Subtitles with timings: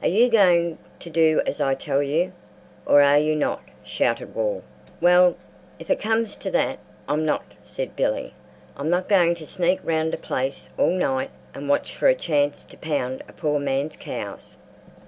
[0.00, 2.32] "Are you going to do as I tell you,
[2.86, 4.62] or are you not?" shouted Wall.
[5.00, 5.36] "Well,
[5.80, 8.32] if it comes to that, I'm not," said Billy.
[8.76, 12.62] "I'm not going to sneak round a place all night and watch for a chance
[12.64, 14.54] to pound a poor man's cows."